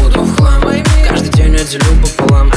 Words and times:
буду 0.00 0.20
в 0.22 0.36
Каждый 1.08 1.30
день 1.30 1.54
я 1.54 1.64
делю 1.64 1.84
пополам 2.02 2.50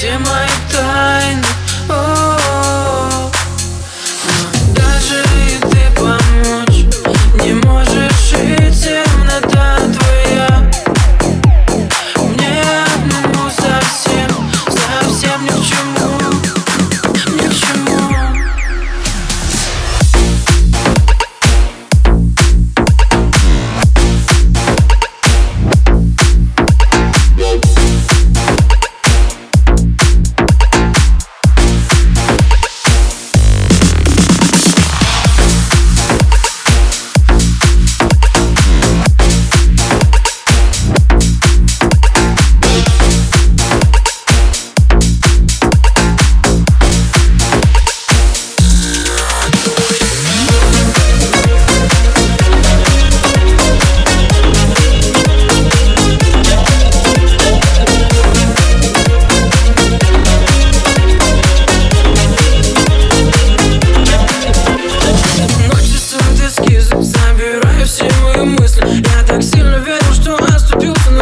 все 0.00 0.16
мои 0.16 0.48
тайны 0.72 1.29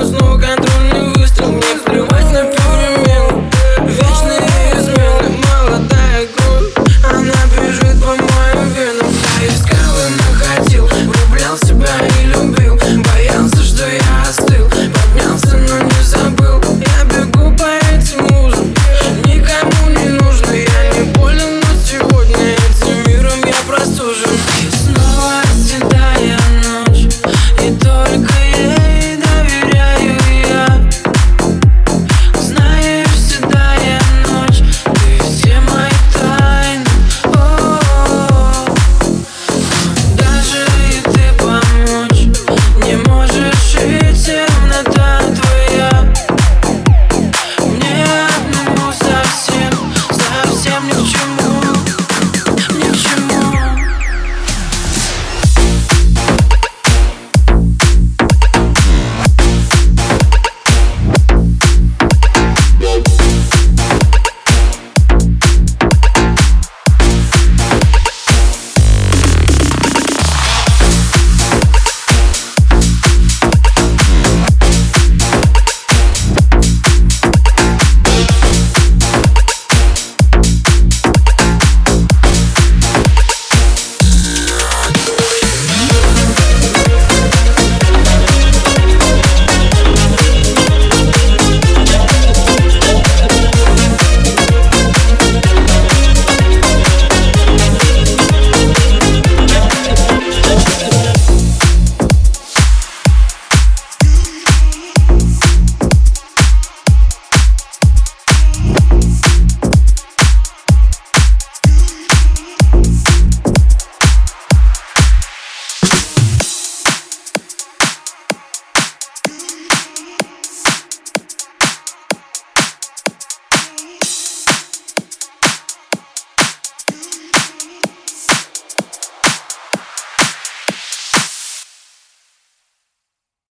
усну 0.00 0.38
контрольно 0.38 0.95